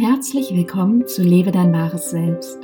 Herzlich 0.00 0.54
willkommen 0.54 1.08
zu 1.08 1.22
Lebe 1.22 1.50
dein 1.50 1.72
wahres 1.72 2.10
Selbst, 2.10 2.60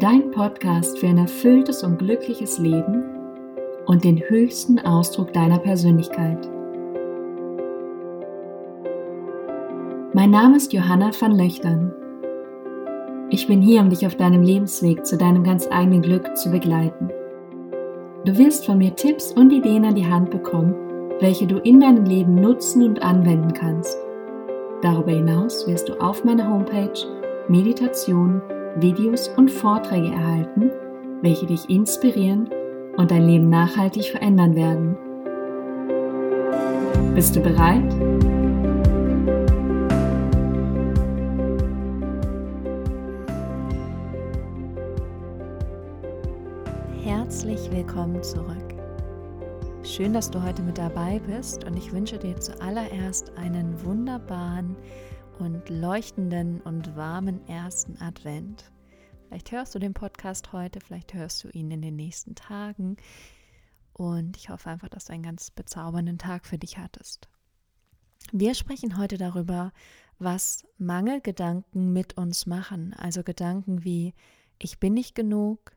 dein 0.00 0.32
Podcast 0.32 0.98
für 0.98 1.06
ein 1.06 1.18
erfülltes 1.18 1.84
und 1.84 1.98
glückliches 1.98 2.58
Leben 2.58 3.04
und 3.86 4.02
den 4.02 4.18
höchsten 4.18 4.80
Ausdruck 4.80 5.32
deiner 5.32 5.60
Persönlichkeit. 5.60 6.50
Mein 10.14 10.30
Name 10.32 10.56
ist 10.56 10.72
Johanna 10.72 11.12
van 11.16 11.36
Löchtern. 11.36 11.92
Ich 13.30 13.46
bin 13.46 13.62
hier, 13.62 13.80
um 13.80 13.90
dich 13.90 14.04
auf 14.04 14.16
deinem 14.16 14.42
Lebensweg 14.42 15.06
zu 15.06 15.16
deinem 15.16 15.44
ganz 15.44 15.68
eigenen 15.70 16.02
Glück 16.02 16.36
zu 16.36 16.50
begleiten. 16.50 17.08
Du 18.24 18.36
wirst 18.36 18.66
von 18.66 18.78
mir 18.78 18.96
Tipps 18.96 19.30
und 19.30 19.52
Ideen 19.52 19.84
an 19.84 19.94
die 19.94 20.08
Hand 20.08 20.32
bekommen, 20.32 20.74
welche 21.20 21.46
du 21.46 21.58
in 21.58 21.78
deinem 21.78 22.04
Leben 22.04 22.34
nutzen 22.34 22.82
und 22.82 23.00
anwenden 23.00 23.52
kannst. 23.52 23.96
Darüber 24.82 25.12
hinaus 25.12 25.64
wirst 25.68 25.88
du 25.88 25.94
auf 26.00 26.24
meiner 26.24 26.50
Homepage 26.50 27.06
Meditationen, 27.48 28.42
Videos 28.76 29.28
und 29.36 29.48
Vorträge 29.48 30.08
erhalten, 30.08 30.72
welche 31.22 31.46
dich 31.46 31.70
inspirieren 31.70 32.50
und 32.96 33.12
dein 33.12 33.28
Leben 33.28 33.48
nachhaltig 33.48 34.06
verändern 34.10 34.56
werden. 34.56 34.96
Bist 37.14 37.36
du 37.36 37.40
bereit? 37.40 37.94
Herzlich 47.04 47.70
willkommen 47.70 48.20
zurück. 48.22 48.61
Schön, 49.94 50.14
dass 50.14 50.30
du 50.30 50.42
heute 50.42 50.62
mit 50.62 50.78
dabei 50.78 51.18
bist 51.18 51.64
und 51.64 51.76
ich 51.76 51.92
wünsche 51.92 52.18
dir 52.18 52.40
zuallererst 52.40 53.28
einen 53.36 53.84
wunderbaren 53.84 54.74
und 55.38 55.68
leuchtenden 55.68 56.62
und 56.62 56.96
warmen 56.96 57.46
ersten 57.46 58.00
Advent. 58.00 58.72
Vielleicht 59.28 59.52
hörst 59.52 59.74
du 59.74 59.78
den 59.78 59.92
Podcast 59.92 60.54
heute, 60.54 60.80
vielleicht 60.80 61.12
hörst 61.12 61.44
du 61.44 61.48
ihn 61.50 61.70
in 61.70 61.82
den 61.82 61.94
nächsten 61.94 62.34
Tagen 62.34 62.96
und 63.92 64.38
ich 64.38 64.48
hoffe 64.48 64.70
einfach, 64.70 64.88
dass 64.88 65.04
du 65.04 65.12
einen 65.12 65.24
ganz 65.24 65.50
bezaubernden 65.50 66.16
Tag 66.16 66.46
für 66.46 66.56
dich 66.56 66.78
hattest. 66.78 67.28
Wir 68.32 68.54
sprechen 68.54 68.96
heute 68.96 69.18
darüber, 69.18 69.74
was 70.18 70.66
Mangelgedanken 70.78 71.92
mit 71.92 72.16
uns 72.16 72.46
machen, 72.46 72.94
also 72.94 73.22
Gedanken 73.22 73.84
wie 73.84 74.14
ich 74.58 74.80
bin 74.80 74.94
nicht 74.94 75.14
genug, 75.14 75.76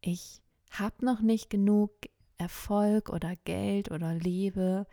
ich 0.00 0.40
habe 0.70 1.04
noch 1.04 1.20
nicht 1.20 1.50
genug, 1.50 1.90
Erfolg 2.38 3.08
oder 3.08 3.36
Geld 3.44 3.90
oder 3.90 4.14
Liebe. 4.14 4.86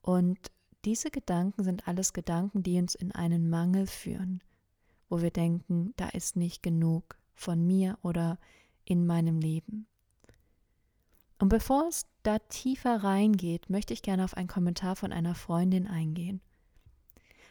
Und 0.00 0.38
diese 0.84 1.10
Gedanken 1.10 1.62
sind 1.62 1.86
alles 1.86 2.12
Gedanken, 2.12 2.62
die 2.62 2.78
uns 2.78 2.94
in 2.94 3.12
einen 3.12 3.48
Mangel 3.48 3.86
führen, 3.86 4.42
wo 5.08 5.22
wir 5.22 5.30
denken, 5.30 5.94
da 5.96 6.08
ist 6.08 6.36
nicht 6.36 6.62
genug 6.62 7.16
von 7.34 7.66
mir 7.66 7.98
oder 8.02 8.38
in 8.84 9.06
meinem 9.06 9.38
Leben. 9.38 9.86
Und 11.38 11.48
bevor 11.48 11.88
es 11.88 12.06
da 12.22 12.38
tiefer 12.38 13.02
reingeht, 13.02 13.68
möchte 13.68 13.92
ich 13.92 14.02
gerne 14.02 14.24
auf 14.24 14.36
einen 14.36 14.48
Kommentar 14.48 14.96
von 14.96 15.12
einer 15.12 15.34
Freundin 15.34 15.88
eingehen. 15.88 16.40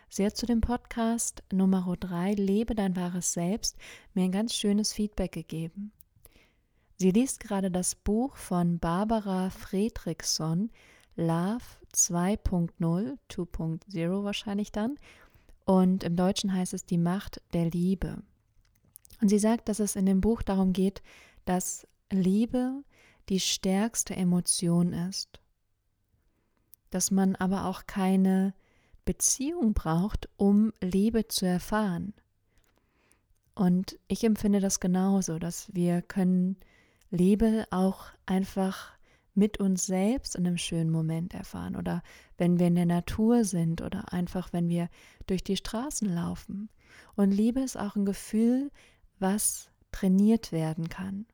Sie 0.10 0.26
hat 0.26 0.36
zu 0.36 0.46
dem 0.46 0.60
Podcast 0.60 1.44
Nummer 1.54 1.96
3 1.98 2.34
Lebe 2.34 2.76
dein 2.76 2.96
wahres 2.98 3.34
Selbst 3.34 3.78
mir 4.14 4.26
ein 4.26 4.32
ganz 4.32 4.54
schönes 4.54 4.92
Feedback 4.92 5.32
gegeben. 5.32 5.94
Sie 7.02 7.10
liest 7.10 7.40
gerade 7.40 7.72
das 7.72 7.96
Buch 7.96 8.36
von 8.36 8.78
Barbara 8.78 9.50
Fredriksson, 9.50 10.70
Love 11.16 11.64
2.0, 11.96 13.18
2.0 13.28 14.24
wahrscheinlich 14.24 14.72
dann. 14.72 14.98
Und 15.66 16.04
im 16.04 16.16
Deutschen 16.16 16.54
heißt 16.54 16.76
es 16.76 16.86
Die 16.86 17.00
Macht 17.00 17.42
der 17.54 17.72
Liebe. 17.72 18.22
Und 19.20 19.30
sie 19.30 19.40
sagt, 19.40 19.68
dass 19.68 19.80
es 19.80 19.96
in 19.96 20.06
dem 20.06 20.22
Buch 20.22 20.44
darum 20.44 20.74
geht, 20.74 21.02
dass 21.46 21.88
Liebe 22.12 22.84
die 23.30 23.40
stärkste 23.40 24.16
Emotion 24.16 24.94
ist. 24.94 25.42
Dass 26.92 27.10
man 27.10 27.36
aber 27.36 27.66
auch 27.66 27.88
keine 27.88 28.54
Beziehung 29.06 29.74
braucht, 29.74 30.30
um 30.38 30.72
Liebe 30.82 31.28
zu 31.28 31.48
erfahren. 31.48 32.14
Und 33.56 33.98
ich 34.08 34.24
empfinde 34.24 34.60
das 34.60 34.80
genauso, 34.80 35.40
dass 35.40 35.74
wir 35.74 36.04
können 36.04 36.58
Liebe 37.12 37.66
auch 37.70 38.06
einfach 38.26 38.94
mit 39.34 39.60
uns 39.60 39.86
selbst 39.86 40.36
in 40.36 40.46
einem 40.46 40.58
schönen 40.58 40.90
Moment 40.90 41.34
erfahren 41.34 41.76
oder 41.76 42.04
wenn 42.38 42.60
wir 42.60 42.68
in 42.68 42.76
der 42.76 42.86
Natur 42.86 43.44
sind 43.46 43.82
oder 43.82 44.12
einfach 44.12 44.52
wenn 44.52 44.68
wir 44.70 44.90
durch 45.28 45.44
die 45.44 45.56
Straßen 45.56 46.14
laufen. 46.14 46.70
Und 47.16 47.32
Liebe 47.32 47.62
ist 47.62 47.78
auch 47.78 47.96
ein 47.96 48.06
Gefühl, 48.06 48.72
was 49.20 49.70
trainiert 49.92 50.52
werden 50.52 50.90
kann. 50.90 51.26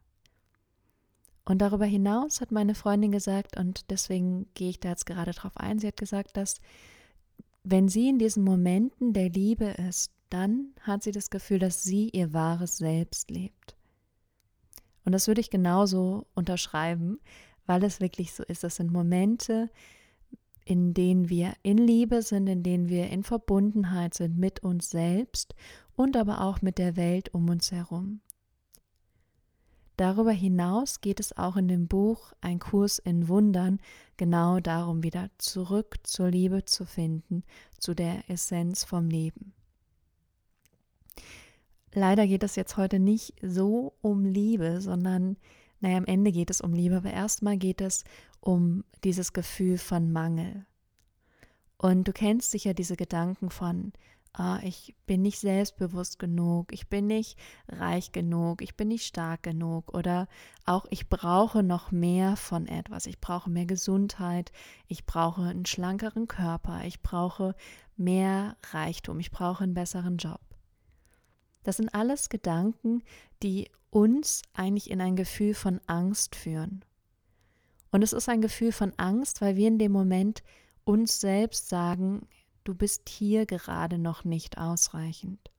Und 1.46 1.60
darüber 1.60 1.86
hinaus 1.86 2.42
hat 2.42 2.52
meine 2.52 2.76
Freundin 2.76 3.12
gesagt, 3.12 3.58
und 3.58 3.90
deswegen 3.90 4.48
gehe 4.54 4.70
ich 4.70 4.80
da 4.80 4.90
jetzt 4.90 5.06
gerade 5.06 5.32
drauf 5.32 5.56
ein, 5.56 5.80
sie 5.80 5.88
hat 5.88 5.98
gesagt, 5.98 6.36
dass 6.36 6.59
wenn 7.64 7.88
sie 7.88 8.09
in 8.09 8.20
diesen 8.20 8.44
Momenten 8.44 9.14
der 9.14 9.30
Liebe 9.30 9.66
ist, 9.66 10.12
dann 10.30 10.74
hat 10.82 11.04
sie 11.04 11.12
das 11.12 11.30
Gefühl, 11.30 11.59
dass 11.59 11.84
sie 11.84 12.09
ihr 12.09 12.34
wahres 12.34 12.78
Selbst 12.78 13.32
lebt. 13.32 13.77
Und 15.07 15.13
das 15.13 15.29
würde 15.29 15.40
ich 15.40 15.50
genauso 15.50 16.28
unterschreiben, 16.34 17.22
weil 17.66 17.81
es 17.85 18.01
wirklich 18.01 18.34
so 18.34 18.44
ist. 18.44 18.66
Das 18.66 18.75
sind 18.75 18.91
Momente, 18.91 19.69
in 20.66 20.94
denen 20.94 21.29
wir 21.29 21.53
in 21.63 21.78
Liebe 21.78 22.22
sind, 22.22 22.45
in 22.47 22.62
denen 22.62 22.90
wir 22.90 23.09
in 23.09 23.23
Verbundenheit 23.23 24.16
sind 24.16 24.38
mit 24.38 24.63
uns 24.63 24.90
selbst 24.90 25.56
und 25.96 26.17
aber 26.17 26.41
auch 26.41 26.62
mit 26.62 26.78
der 26.78 26.97
Welt 26.97 27.34
um 27.34 27.47
uns 27.47 27.72
herum. 27.72 28.19
Darüber 29.96 30.34
hinaus 30.34 31.00
geht 31.00 31.22
es 31.22 31.38
auch 31.38 31.56
in 31.56 31.69
dem 31.69 31.88
Buch 31.88 32.34
Ein 32.41 32.59
Kurs 32.59 33.00
in 33.00 33.29
Wundern 33.29 33.79
genau 34.17 34.59
darum, 34.59 35.03
wieder 35.03 35.29
zurück 35.38 36.00
zur 36.03 36.31
Liebe 36.31 36.66
zu 36.66 36.84
finden, 36.84 37.46
zu 37.78 37.94
der 37.94 38.29
Essenz 38.29 38.84
vom 38.84 39.07
Leben. 39.07 39.53
Leider 41.97 42.28
geht 42.28 42.44
es 42.44 42.56
jetzt 42.56 42.78
heute 42.78 43.00
nicht 43.00 43.34
so 43.41 43.96
um 44.03 44.24
Liebe, 44.24 44.81
sondern, 44.81 45.35
naja, 45.80 45.97
am 45.97 46.06
Ende 46.06 46.31
geht 46.31 46.52
es 46.52 46.62
um 46.62 46.72
Liebe, 46.72 46.97
aber 46.97 47.09
erstmal 47.09 47.58
geht 47.58 47.81
es 47.81 48.03
um 48.40 48.84
dieses 49.03 49.34
Gefühl 49.34 49.80
von 49.80 50.12
Mangel. 50.12 50.68
Und 51.75 52.08
du 52.08 52.13
kennst 52.13 52.52
sicher 52.52 52.75
diese 52.75 52.97
Gedanken 52.97 53.50
von, 53.50 53.94
ah, 54.34 54.59
ich 54.62 54.94
bin 55.08 55.24
nicht 55.24 55.40
selbstbewusst 55.40 56.19
genug, 56.19 56.72
ich 56.72 56.88
bin 56.88 57.08
nicht 57.08 57.35
reich 57.68 58.12
genug, 58.12 58.62
ich 58.62 58.78
bin 58.78 58.90
nicht 58.90 59.08
stark 59.08 59.41
genug 59.41 59.91
oder 59.96 60.28
auch 60.66 60.85
ich 60.91 61.09
brauche 61.09 61.64
noch 61.64 61.91
mehr 61.91 62.35
von 62.35 62.68
etwas, 62.68 63.08
ich 63.08 63.19
brauche 63.19 63.50
mehr 63.50 63.66
Gesundheit, 63.66 64.52
ich 64.88 65.08
brauche 65.08 65.41
einen 65.41 65.66
schlankeren 65.66 66.28
Körper, 66.28 66.84
ich 66.85 67.02
brauche 67.02 67.56
mehr 67.96 68.56
Reichtum, 68.69 69.19
ich 69.19 69.31
brauche 69.31 69.64
einen 69.64 69.74
besseren 69.74 70.18
Job. 70.18 70.47
Das 71.67 71.75
sind 71.75 71.94
alles 71.94 72.29
Gedanken, 72.29 73.03
die 73.44 73.69
uns 73.89 74.41
eigentlich 74.53 74.89
in 74.89 75.01
ein 75.01 75.17
Gefühl 75.17 75.53
von 75.53 75.81
Angst 75.85 76.38
führen. 76.38 76.85
Und 77.91 78.03
es 78.03 78.13
ist 78.13 78.29
ein 78.29 78.39
Gefühl 78.39 78.72
von 78.72 78.94
Angst, 78.95 79.41
weil 79.41 79.57
wir 79.57 79.67
in 79.67 79.78
dem 79.78 79.91
Moment 79.91 80.44
uns 80.85 81.19
selbst 81.19 81.67
sagen, 81.67 82.25
du 82.63 82.73
bist 82.73 83.09
hier 83.09 83.45
gerade 83.45 83.97
noch 83.97 84.23
nicht 84.23 84.57
ausreichend. 84.57 85.51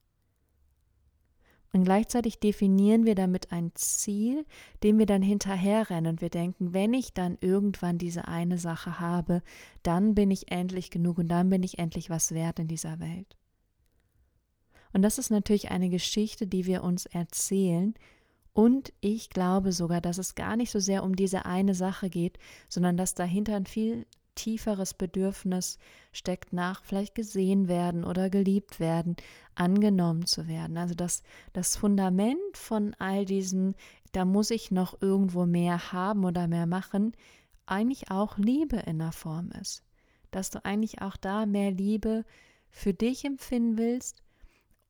Und 1.75 1.85
gleichzeitig 1.85 2.41
definieren 2.41 3.05
wir 3.05 3.15
damit 3.15 3.53
ein 3.53 3.73
Ziel, 3.75 4.47
dem 4.83 4.99
wir 4.99 5.05
dann 5.05 5.21
hinterherrennen 5.21 6.13
und 6.13 6.23
wir 6.23 6.31
denken, 6.31 6.73
wenn 6.73 6.95
ich 6.95 7.13
dann 7.13 7.37
irgendwann 7.43 7.99
diese 7.99 8.27
eine 8.27 8.57
Sache 8.57 8.99
habe, 8.99 9.43
dann 9.83 10.15
bin 10.15 10.31
ich 10.31 10.51
endlich 10.51 10.91
genug 10.91 11.19
und 11.19 11.29
dann 11.29 11.51
bin 11.51 11.63
ich 11.63 11.79
endlich 11.79 12.09
was 12.09 12.33
wert 12.33 12.61
in 12.61 12.67
dieser 12.67 12.99
Welt. 12.99 13.37
Und 14.93 15.03
das 15.03 15.19
ist 15.19 15.31
natürlich 15.31 15.71
eine 15.71 15.91
Geschichte, 15.91 16.47
die 16.47 16.67
wir 16.67 16.83
uns 16.83 17.07
erzählen. 17.07 17.95
Und 18.53 18.93
ich 19.01 19.31
glaube 19.31 19.73
sogar, 19.73 20.01
dass 20.01 20.19
es 20.19 20.35
gar 20.35 20.57
nicht 20.57 20.71
so 20.71 20.81
sehr 20.81 21.05
um 21.05 21.15
diese 21.15 21.45
eine 21.45 21.75
Sache 21.75 22.11
geht, 22.11 22.39
sondern 22.69 22.97
dass 22.97 23.15
dahinter 23.15 23.57
ein 23.57 23.67
viel 23.67 24.07
tieferes 24.35 24.95
Bedürfnis 24.95 25.79
steckt 26.13 26.53
nach 26.53 26.85
vielleicht 26.85 27.15
gesehen 27.15 27.67
werden 27.67 28.05
oder 28.05 28.31
geliebt 28.31 28.79
werden, 28.79 29.17
angenommen 29.57 30.27
zu 30.27 30.47
werden. 30.47 30.79
Also 30.79 30.95
dass 30.95 31.23
das 31.53 31.77
Fundament 31.77 32.57
von 32.57 32.95
all 32.99 33.25
diesen, 33.25 33.75
da 34.13 34.25
muss 34.25 34.51
ich 34.51 34.71
noch 34.71 35.01
irgendwo 35.03 35.45
mehr 35.45 35.93
haben 35.93 36.25
oder 36.25 36.47
mehr 36.47 36.67
machen, 36.67 37.13
eigentlich 37.67 38.11
auch 38.11 38.39
Liebe 38.39 38.77
in 38.77 38.99
der 38.99 39.13
Form 39.13 39.51
ist. 39.61 39.83
Dass 40.31 40.51
du 40.51 40.65
eigentlich 40.65 41.03
auch 41.03 41.17
da 41.17 41.45
mehr 41.45 41.73
Liebe 41.73 42.25
für 42.71 42.95
dich 42.95 43.25
empfinden 43.25 43.77
willst 43.77 44.23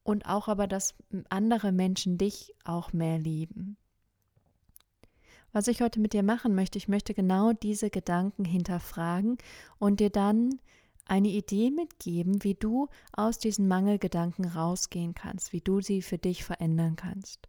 und 0.09 0.25
auch 0.25 0.49
aber, 0.49 0.67
dass 0.67 0.95
andere 1.29 1.71
Menschen 1.71 2.17
dich 2.17 2.55
auch 2.65 2.95
mehr 2.95 3.19
lieben. 3.19 3.77
Was 5.53 5.69
ich 5.69 5.83
heute 5.83 6.01
mit 6.01 6.15
dir 6.15 6.23
machen 6.23 6.55
möchte, 6.55 6.79
ich 6.79 6.89
möchte 6.89 7.13
genau 7.13 7.53
diese 7.53 7.91
Gedanken 7.91 8.47
hinterfragen 8.47 9.37
und 9.79 10.01
dir 10.01 10.09
dann 10.09 10.61
eine 11.05 11.29
Idee 11.29 11.71
mitgeben, 11.71 12.43
wie 12.43 12.55
du 12.55 12.89
aus 13.13 13.39
diesen 13.39 13.69
Mangelgedanken 13.69 14.47
rausgehen 14.47 15.13
kannst, 15.13 15.53
wie 15.53 15.61
du 15.61 15.83
sie 15.83 16.01
für 16.01 16.17
dich 16.17 16.43
verändern 16.43 16.97
kannst. 16.97 17.47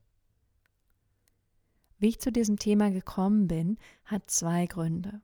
Wie 1.98 2.10
ich 2.10 2.20
zu 2.20 2.30
diesem 2.30 2.60
Thema 2.60 2.92
gekommen 2.92 3.48
bin, 3.48 3.78
hat 4.04 4.30
zwei 4.30 4.66
Gründe. 4.66 5.22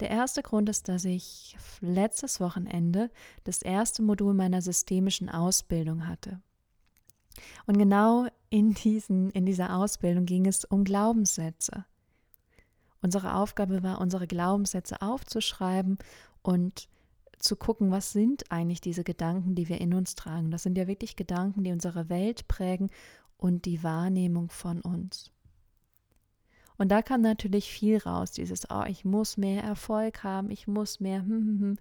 Der 0.00 0.10
erste 0.10 0.42
Grund 0.42 0.68
ist, 0.68 0.88
dass 0.88 1.04
ich 1.04 1.56
letztes 1.80 2.40
Wochenende 2.40 3.10
das 3.44 3.60
erste 3.60 4.02
Modul 4.02 4.32
meiner 4.32 4.62
systemischen 4.62 5.28
Ausbildung 5.28 6.08
hatte. 6.08 6.40
Und 7.66 7.78
genau 7.78 8.26
in, 8.48 8.74
diesen, 8.74 9.30
in 9.30 9.46
dieser 9.46 9.76
Ausbildung 9.76 10.24
ging 10.26 10.46
es 10.46 10.64
um 10.64 10.84
Glaubenssätze. 10.84 11.84
Unsere 13.02 13.34
Aufgabe 13.34 13.82
war, 13.82 14.00
unsere 14.00 14.26
Glaubenssätze 14.26 15.00
aufzuschreiben 15.00 15.98
und 16.42 16.88
zu 17.38 17.56
gucken, 17.56 17.90
was 17.90 18.12
sind 18.12 18.50
eigentlich 18.50 18.80
diese 18.80 19.04
Gedanken, 19.04 19.54
die 19.54 19.68
wir 19.68 19.80
in 19.80 19.94
uns 19.94 20.14
tragen. 20.14 20.50
Das 20.50 20.62
sind 20.62 20.76
ja 20.76 20.86
wirklich 20.86 21.16
Gedanken, 21.16 21.64
die 21.64 21.72
unsere 21.72 22.08
Welt 22.08 22.48
prägen 22.48 22.90
und 23.38 23.64
die 23.64 23.82
Wahrnehmung 23.82 24.50
von 24.50 24.80
uns. 24.80 25.30
Und 26.80 26.88
da 26.88 27.02
kam 27.02 27.20
natürlich 27.20 27.70
viel 27.70 27.98
raus, 27.98 28.30
dieses, 28.30 28.70
oh, 28.70 28.84
ich 28.88 29.04
muss 29.04 29.36
mehr 29.36 29.62
Erfolg 29.62 30.24
haben, 30.24 30.50
ich 30.50 30.66
muss 30.66 30.98
mehr. 30.98 31.18
Hm, 31.18 31.28
hm, 31.28 31.60
hm. 31.60 31.78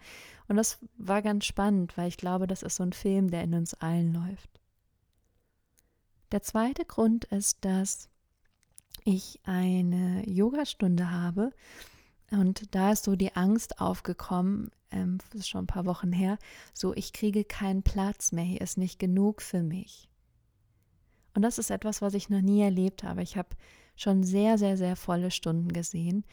Und 0.50 0.58
das 0.58 0.78
war 0.98 1.22
ganz 1.22 1.46
spannend, 1.46 1.96
weil 1.96 2.10
ich 2.10 2.18
glaube, 2.18 2.48
das 2.48 2.64
ist 2.64 2.76
so 2.76 2.84
ein 2.84 2.92
Film, 2.92 3.32
der 3.32 3.46
in 3.46 3.54
uns 3.54 3.76
allen 3.76 4.14
läuft. 4.14 4.60
Der 6.34 6.42
zweite 6.42 6.84
Grund 6.84 7.24
ist, 7.24 7.64
dass 7.64 8.10
ich 9.06 9.40
eine 9.46 10.30
Yogastunde 10.30 11.10
habe 11.10 11.54
und 12.32 12.76
da 12.76 12.92
ist 12.92 13.06
so 13.06 13.16
die 13.16 13.38
Angst 13.38 13.80
aufgekommen, 13.80 14.70
ähm, 14.92 15.20
das 15.32 15.40
ist 15.40 15.48
schon 15.48 15.64
ein 15.64 15.68
paar 15.68 15.86
Wochen 15.86 16.12
her, 16.12 16.38
so 16.74 16.94
ich 16.94 17.14
kriege 17.14 17.46
keinen 17.46 17.84
Platz 17.84 18.34
mehr, 18.34 18.44
hier 18.44 18.60
ist 18.60 18.78
nicht 18.78 19.00
genug 19.00 19.42
für 19.44 19.64
mich. 19.64 20.10
Und 21.36 21.42
das 21.44 21.58
ist 21.58 21.70
etwas, 21.70 22.02
was 22.02 22.16
ich 22.16 22.28
noch 22.28 22.42
nie 22.42 22.62
erlebt 22.62 23.04
habe. 23.04 23.24
Ich 23.24 23.38
habe 23.38 23.56
schon 24.00 24.24
sehr, 24.24 24.58
sehr, 24.58 24.78
sehr 24.78 24.96
volle 24.96 25.30
Stunden 25.30 25.74
gesehen. 25.74 26.24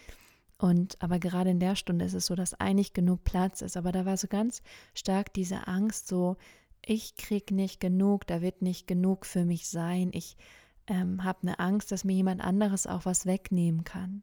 Und 0.59 0.97
aber 1.03 1.19
gerade 1.19 1.51
in 1.51 1.61
der 1.61 1.77
Stunde 1.77 2.05
ist 2.05 2.15
es 2.15 2.27
so, 2.27 2.35
dass 2.35 2.55
eigentlich 2.55 2.95
genug 2.95 3.25
Platz 3.25 3.61
ist. 3.61 3.77
Aber 3.77 3.93
da 3.93 4.07
war 4.07 4.17
so 4.17 4.29
ganz 4.29 4.63
stark 4.95 5.35
diese 5.35 5.67
Angst, 5.67 6.09
so 6.09 6.37
ich 6.85 7.17
krieg 7.17 7.51
nicht 7.51 7.81
genug, 7.81 8.27
da 8.27 8.41
wird 8.41 8.63
nicht 8.63 8.87
genug 8.87 9.27
für 9.27 9.45
mich 9.45 9.69
sein. 9.69 10.11
Ich 10.15 10.37
ähm, 10.87 11.25
habe 11.25 11.41
eine 11.43 11.59
Angst, 11.59 11.91
dass 11.91 12.05
mir 12.05 12.15
jemand 12.15 12.41
anderes 12.41 12.87
auch 12.87 13.05
was 13.05 13.27
wegnehmen 13.27 13.85
kann. 13.85 14.23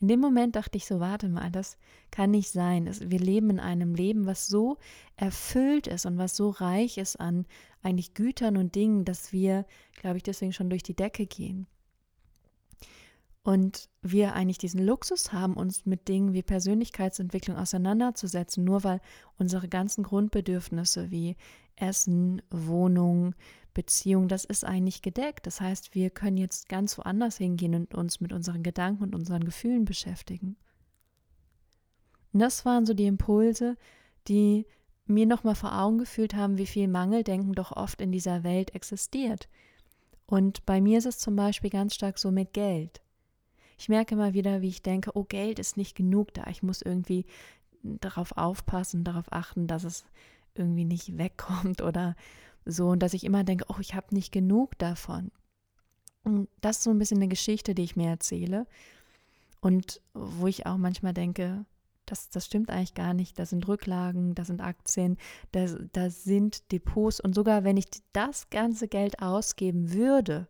In 0.00 0.08
dem 0.08 0.20
Moment 0.20 0.56
dachte 0.56 0.78
ich 0.78 0.86
so, 0.86 0.98
warte 0.98 1.28
mal, 1.28 1.50
das 1.50 1.76
kann 2.10 2.30
nicht 2.30 2.50
sein. 2.50 2.90
Wir 3.00 3.18
leben 3.18 3.50
in 3.50 3.60
einem 3.60 3.94
Leben, 3.94 4.24
was 4.24 4.46
so 4.46 4.78
erfüllt 5.16 5.86
ist 5.86 6.06
und 6.06 6.16
was 6.16 6.34
so 6.34 6.48
reich 6.48 6.96
ist 6.96 7.16
an 7.16 7.46
eigentlich 7.82 8.14
Gütern 8.14 8.56
und 8.56 8.74
Dingen, 8.74 9.04
dass 9.04 9.30
wir, 9.30 9.66
glaube 10.00 10.16
ich, 10.16 10.22
deswegen 10.22 10.54
schon 10.54 10.70
durch 10.70 10.82
die 10.82 10.96
Decke 10.96 11.26
gehen 11.26 11.66
und 13.42 13.88
wir 14.02 14.34
eigentlich 14.34 14.58
diesen 14.58 14.84
Luxus 14.84 15.32
haben, 15.32 15.54
uns 15.54 15.86
mit 15.86 16.08
Dingen 16.08 16.34
wie 16.34 16.42
Persönlichkeitsentwicklung 16.42 17.56
auseinanderzusetzen, 17.56 18.64
nur 18.64 18.84
weil 18.84 19.00
unsere 19.38 19.68
ganzen 19.68 20.04
Grundbedürfnisse 20.04 21.10
wie 21.10 21.36
Essen, 21.76 22.42
Wohnung, 22.50 23.34
Beziehung, 23.72 24.28
das 24.28 24.44
ist 24.44 24.64
eigentlich 24.64 25.00
gedeckt. 25.00 25.46
Das 25.46 25.60
heißt, 25.60 25.94
wir 25.94 26.10
können 26.10 26.36
jetzt 26.36 26.68
ganz 26.68 26.98
woanders 26.98 27.38
hingehen 27.38 27.74
und 27.74 27.94
uns 27.94 28.20
mit 28.20 28.32
unseren 28.32 28.62
Gedanken 28.62 29.04
und 29.04 29.14
unseren 29.14 29.44
Gefühlen 29.44 29.84
beschäftigen. 29.84 30.56
Und 32.32 32.40
das 32.40 32.64
waren 32.64 32.84
so 32.84 32.94
die 32.94 33.06
Impulse, 33.06 33.76
die 34.28 34.66
mir 35.06 35.26
nochmal 35.26 35.54
vor 35.54 35.76
Augen 35.76 35.98
gefühlt 35.98 36.34
haben, 36.34 36.58
wie 36.58 36.66
viel 36.66 36.88
Mangeldenken 36.88 37.54
doch 37.54 37.72
oft 37.72 38.00
in 38.00 38.12
dieser 38.12 38.44
Welt 38.44 38.74
existiert. 38.74 39.48
Und 40.26 40.64
bei 40.66 40.80
mir 40.80 40.98
ist 40.98 41.06
es 41.06 41.18
zum 41.18 41.34
Beispiel 41.34 41.70
ganz 41.70 41.94
stark 41.94 42.18
so 42.18 42.30
mit 42.30 42.52
Geld. 42.52 43.00
Ich 43.80 43.88
merke 43.88 44.14
immer 44.14 44.34
wieder, 44.34 44.60
wie 44.60 44.68
ich 44.68 44.82
denke, 44.82 45.12
oh, 45.14 45.24
Geld 45.24 45.58
ist 45.58 45.78
nicht 45.78 45.96
genug 45.96 46.34
da. 46.34 46.48
Ich 46.48 46.62
muss 46.62 46.82
irgendwie 46.82 47.24
darauf 47.82 48.36
aufpassen, 48.36 49.04
darauf 49.04 49.32
achten, 49.32 49.66
dass 49.66 49.84
es 49.84 50.04
irgendwie 50.54 50.84
nicht 50.84 51.16
wegkommt 51.18 51.80
oder 51.80 52.14
so. 52.66 52.88
Und 52.88 53.02
dass 53.02 53.14
ich 53.14 53.24
immer 53.24 53.42
denke, 53.42 53.64
oh, 53.68 53.80
ich 53.80 53.94
habe 53.94 54.14
nicht 54.14 54.32
genug 54.32 54.76
davon. 54.78 55.30
Und 56.24 56.50
das 56.60 56.76
ist 56.76 56.82
so 56.82 56.90
ein 56.90 56.98
bisschen 56.98 57.16
eine 57.16 57.28
Geschichte, 57.28 57.74
die 57.74 57.84
ich 57.84 57.96
mir 57.96 58.10
erzähle. 58.10 58.66
Und 59.62 60.02
wo 60.12 60.46
ich 60.46 60.66
auch 60.66 60.76
manchmal 60.76 61.14
denke, 61.14 61.64
das, 62.04 62.28
das 62.28 62.44
stimmt 62.44 62.68
eigentlich 62.68 62.92
gar 62.92 63.14
nicht. 63.14 63.38
Da 63.38 63.46
sind 63.46 63.66
Rücklagen, 63.66 64.34
da 64.34 64.44
sind 64.44 64.60
Aktien, 64.60 65.16
da, 65.52 65.64
da 65.94 66.10
sind 66.10 66.70
Depots. 66.70 67.18
Und 67.18 67.34
sogar 67.34 67.64
wenn 67.64 67.78
ich 67.78 67.86
das 68.12 68.50
ganze 68.50 68.88
Geld 68.88 69.22
ausgeben 69.22 69.94
würde, 69.94 70.48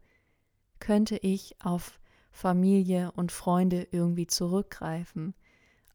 könnte 0.80 1.16
ich 1.18 1.54
auf 1.62 1.99
Familie 2.30 3.12
und 3.12 3.32
Freunde 3.32 3.86
irgendwie 3.90 4.26
zurückgreifen. 4.26 5.34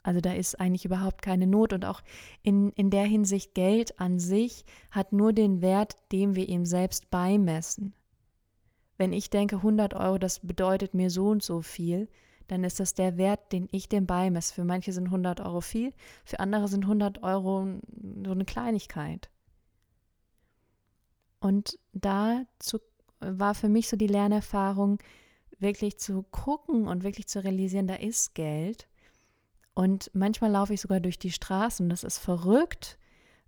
Also 0.03 0.21
da 0.21 0.33
ist 0.33 0.59
eigentlich 0.59 0.85
überhaupt 0.85 1.23
keine 1.23 1.47
Not 1.47 1.73
und 1.73 1.83
auch 1.83 2.01
in, 2.43 2.69
in 2.73 2.91
der 2.91 3.05
Hinsicht 3.05 3.55
Geld 3.55 3.99
an 3.99 4.19
sich 4.19 4.63
hat 4.91 5.13
nur 5.13 5.33
den 5.33 5.61
Wert, 5.61 5.95
dem 6.11 6.35
wir 6.35 6.47
ihm 6.47 6.65
selbst 6.65 7.09
beimessen. 7.09 7.93
Wenn 8.97 9.13
ich 9.13 9.31
denke 9.31 9.57
100 9.57 9.95
Euro, 9.95 10.19
das 10.19 10.39
bedeutet 10.39 10.93
mir 10.93 11.09
so 11.09 11.29
und 11.29 11.41
so 11.41 11.61
viel, 11.61 12.07
dann 12.47 12.63
ist 12.63 12.79
das 12.79 12.93
der 12.93 13.17
Wert, 13.17 13.51
den 13.51 13.67
ich 13.71 13.89
dem 13.89 14.05
beimesse. 14.05 14.53
Für 14.53 14.63
manche 14.63 14.93
sind 14.93 15.05
100 15.05 15.41
Euro 15.41 15.61
viel, 15.61 15.91
für 16.23 16.39
andere 16.39 16.67
sind 16.67 16.83
100 16.83 17.23
Euro 17.23 17.67
so 18.23 18.31
eine 18.31 18.45
Kleinigkeit. 18.45 19.29
Und 21.39 21.79
da 21.93 22.43
war 23.19 23.55
für 23.55 23.69
mich 23.69 23.89
so 23.89 23.97
die 23.97 24.07
Lernerfahrung, 24.07 24.99
wirklich 25.59 25.97
zu 25.97 26.23
gucken 26.23 26.87
und 26.87 27.03
wirklich 27.03 27.27
zu 27.27 27.43
realisieren, 27.43 27.87
da 27.87 27.95
ist 27.95 28.35
Geld. 28.35 28.87
Und 29.73 30.09
manchmal 30.13 30.51
laufe 30.51 30.73
ich 30.73 30.81
sogar 30.81 30.99
durch 30.99 31.19
die 31.19 31.31
Straßen 31.31 31.89
das 31.89 32.03
ist 32.03 32.17
verrückt, 32.17 32.97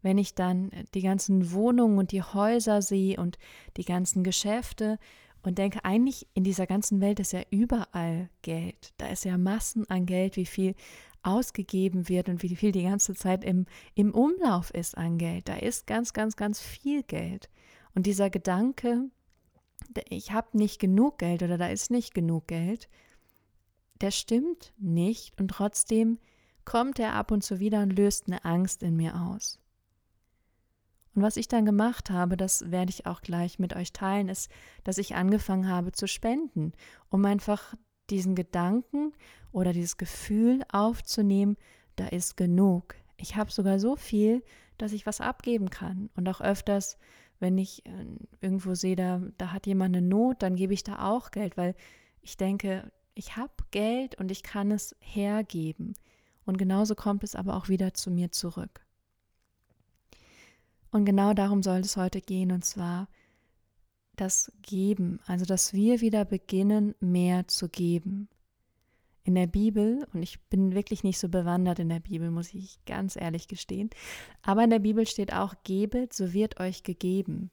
wenn 0.02 0.18
ich 0.18 0.36
dann 0.36 0.72
die 0.94 1.02
ganzen 1.02 1.52
Wohnungen 1.52 1.98
und 1.98 2.12
die 2.12 2.22
Häuser 2.22 2.82
sehe 2.82 3.18
und 3.18 3.38
die 3.78 3.86
ganzen 3.86 4.24
Geschäfte 4.24 5.00
und 5.42 5.58
denke, 5.58 5.84
eigentlich 5.86 6.28
in 6.34 6.44
dieser 6.44 6.68
ganzen 6.68 7.00
Welt 7.02 7.20
ist 7.20 7.32
ja 7.32 7.42
überall 7.50 8.30
Geld. 8.42 8.94
Da 8.98 9.08
ist 9.08 9.26
ja 9.26 9.38
Massen 9.38 9.90
an 9.90 10.06
Geld, 10.06 10.36
wie 10.36 10.46
viel 10.46 10.76
ausgegeben 11.24 12.10
wird 12.10 12.30
und 12.30 12.44
wie 12.44 12.56
viel 12.56 12.72
die 12.72 12.84
ganze 12.84 13.16
Zeit 13.16 13.44
im, 13.44 13.66
im 13.96 14.14
Umlauf 14.14 14.72
ist 14.74 14.98
an 14.98 15.18
Geld. 15.18 15.48
Da 15.48 15.56
ist 15.56 15.88
ganz, 15.88 16.14
ganz, 16.14 16.36
ganz 16.36 16.60
viel 16.60 17.04
Geld. 17.04 17.50
Und 17.96 18.06
dieser 18.06 18.30
Gedanke, 18.30 19.10
ich 20.10 20.32
habe 20.32 20.58
nicht 20.58 20.80
genug 20.80 21.20
Geld 21.20 21.44
oder 21.44 21.58
da 21.58 21.68
ist 21.68 21.92
nicht 21.92 22.14
genug 22.14 22.48
Geld, 22.48 22.90
der 24.02 24.12
stimmt 24.12 24.74
nicht 24.78 25.40
und 25.40 25.50
trotzdem 25.50 26.20
kommt 26.66 27.00
er 27.00 27.14
ab 27.14 27.32
und 27.32 27.44
zu 27.44 27.60
wieder 27.60 27.82
und 27.82 27.98
löst 27.98 28.28
eine 28.28 28.44
Angst 28.46 28.84
in 28.84 28.96
mir 28.96 29.16
aus. 29.16 29.60
Und 31.16 31.24
was 31.24 31.38
ich 31.38 31.48
dann 31.48 31.66
gemacht 31.66 32.12
habe, 32.12 32.38
das 32.38 32.70
werde 32.70 32.92
ich 32.92 33.08
auch 33.08 33.22
gleich 33.22 33.58
mit 33.58 33.76
euch 33.76 33.92
teilen, 33.92 34.30
ist, 34.30 34.52
dass 34.84 35.00
ich 35.00 35.16
angefangen 35.16 35.68
habe 35.68 35.92
zu 35.92 36.08
spenden, 36.08 36.74
um 37.10 37.26
einfach 37.26 37.74
diesen 38.12 38.36
Gedanken 38.36 39.14
oder 39.52 39.74
dieses 39.74 39.98
Gefühl 39.98 40.64
aufzunehmen, 40.72 41.58
da 41.96 42.08
ist 42.08 42.38
genug. 42.38 42.96
Ich 43.18 43.36
habe 43.36 43.52
sogar 43.52 43.80
so 43.80 43.96
viel, 43.96 44.44
dass 44.78 44.92
ich 44.92 45.08
was 45.08 45.20
abgeben 45.20 45.72
kann 45.72 46.12
und 46.16 46.30
auch 46.30 46.40
öfters 46.40 47.00
wenn 47.40 47.58
ich 47.58 47.86
äh, 47.86 48.06
irgendwo 48.42 48.76
sehe, 48.76 48.96
da, 48.96 49.22
da 49.38 49.52
hat 49.52 49.68
jemand 49.68 49.96
eine 49.96 50.06
Not, 50.06 50.42
dann 50.42 50.56
gebe 50.56 50.74
ich 50.74 50.84
da 50.84 51.08
auch 51.10 51.32
Geld, 51.32 51.58
weil 51.58 51.76
ich 52.22 52.38
denke, 52.38 52.92
ich 53.14 53.36
habe 53.36 53.54
Geld 53.72 54.16
und 54.16 54.32
ich 54.32 54.44
kann 54.44 54.72
es 54.72 54.96
hergeben. 55.00 55.94
Und 56.46 56.58
genauso 56.58 56.96
kommt 56.96 57.24
es 57.24 57.36
aber 57.36 57.56
auch 57.56 57.68
wieder 57.68 57.94
zu 57.94 58.12
mir 58.12 58.32
zurück. 58.32 58.86
Und 60.92 61.06
genau 61.06 61.34
darum 61.34 61.62
soll 61.64 61.80
es 61.80 61.98
heute 61.98 62.22
gehen, 62.22 62.52
und 62.52 62.64
zwar 62.64 63.08
das 64.16 64.52
Geben, 64.62 65.20
also 65.26 65.46
dass 65.46 65.74
wir 65.74 66.02
wieder 66.02 66.26
beginnen, 66.26 66.96
mehr 67.00 67.48
zu 67.48 67.70
geben 67.70 68.30
in 69.28 69.36
der 69.36 69.48
Bibel, 69.48 70.08
und 70.14 70.24
ich 70.24 70.40
bin 70.44 70.74
wirklich 70.74 71.04
nicht 71.04 71.20
so 71.20 71.28
bewandert 71.28 71.80
in 71.80 71.90
der 71.90 72.00
Bibel, 72.00 72.32
muss 72.32 72.54
ich 72.54 72.80
ganz 72.86 73.18
ehrlich 73.18 73.50
gestehen, 73.50 73.90
aber 74.42 74.64
in 74.64 74.70
der 74.70 74.80
Bibel 74.80 75.06
steht 75.06 75.34
auch, 75.34 75.54
gebet, 75.66 76.14
so 76.14 76.32
wird 76.32 76.62
euch 76.62 76.84
gegeben. 76.84 77.52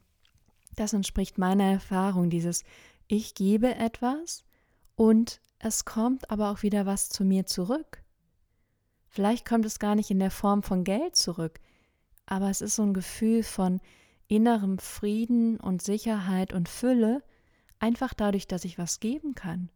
Das 0.77 0.93
entspricht 0.93 1.37
meiner 1.37 1.65
Erfahrung, 1.65 2.31
dieses 2.31 2.63
ich 3.09 3.35
gebe 3.35 3.75
etwas 3.75 4.45
und 4.95 5.41
es 5.59 5.85
kommt 5.85 6.31
aber 6.31 6.53
auch 6.53 6.63
wieder 6.63 6.87
was 6.87 7.09
zu 7.09 7.25
mir 7.25 7.45
zurück. 7.45 8.05
Vielleicht 9.09 9.47
kommt 9.47 9.67
es 9.67 9.81
gar 9.81 9.97
nicht 9.97 10.11
in 10.11 10.21
der 10.21 10.31
Form 10.31 10.63
von 10.63 10.85
Geld 10.85 11.17
zurück, 11.17 11.61
aber 12.25 12.51
es 12.51 12.61
ist 12.61 12.77
so 12.77 12.83
ein 12.83 12.95
Gefühl 12.95 13.43
von 13.43 13.81
innerem 14.29 14.79
Frieden 14.79 15.59
und 15.59 15.83
Sicherheit 15.83 16.53
und 16.53 16.69
Fülle, 16.69 17.23
einfach 17.81 18.15
dadurch, 18.15 18.47
dass 18.47 18.65
ich 18.65 18.79
was 18.79 19.01
geben 19.01 19.35
kann 19.35 19.71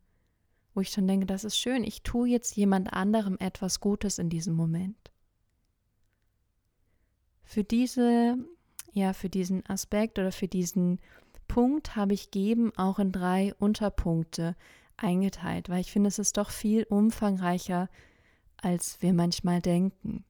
wo 0.78 0.80
ich 0.80 0.90
schon 0.90 1.06
denke, 1.06 1.26
das 1.26 1.44
ist 1.44 1.58
schön, 1.58 1.84
ich 1.84 2.02
tue 2.02 2.28
jetzt 2.28 2.56
jemand 2.56 2.92
anderem 2.92 3.36
etwas 3.40 3.80
Gutes 3.80 4.18
in 4.18 4.30
diesem 4.30 4.54
Moment. 4.54 4.96
für 7.48 7.64
diese, 7.64 8.36
ja, 8.92 9.14
für 9.14 9.30
diesen 9.30 9.64
Aspekt 9.64 10.18
oder 10.18 10.32
für 10.32 10.48
diesen 10.48 11.00
Punkt 11.48 11.96
habe 11.96 12.12
ich 12.12 12.30
geben 12.30 12.72
auch 12.76 12.98
in 12.98 13.10
drei 13.10 13.54
Unterpunkte 13.58 14.54
eingeteilt, 14.98 15.70
weil 15.70 15.80
ich 15.80 15.90
finde, 15.90 16.08
es 16.08 16.18
ist 16.18 16.36
doch 16.36 16.50
viel 16.50 16.84
umfangreicher, 16.84 17.88
als 18.58 19.00
wir 19.00 19.14
manchmal 19.14 19.62
denken. 19.62 20.26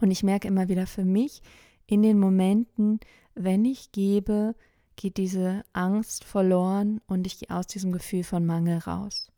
Und 0.00 0.12
ich 0.12 0.22
merke 0.22 0.46
immer 0.46 0.68
wieder 0.68 0.86
für 0.86 1.04
mich, 1.04 1.42
in 1.86 2.02
den 2.02 2.20
Momenten, 2.20 3.00
wenn 3.34 3.64
ich 3.64 3.90
gebe, 3.90 4.54
geht 4.94 5.16
diese 5.16 5.64
Angst 5.72 6.22
verloren 6.22 7.00
und 7.08 7.26
ich 7.26 7.40
gehe 7.40 7.50
aus 7.50 7.66
diesem 7.66 7.90
Gefühl 7.90 8.22
von 8.22 8.46
Mangel 8.46 8.78
raus. 8.78 9.31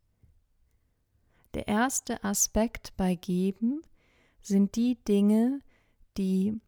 Der 1.54 1.68
erste 1.68 2.25
Aspekt 2.25 2.92
bei 2.96 3.14
Geben 3.14 3.82
sind 4.40 4.75
die 4.75 4.96
Dinge, 5.04 5.61
die 6.16 6.61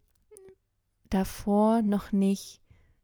davor 1.11 1.83
noch 1.83 2.13
nicht 2.13 2.63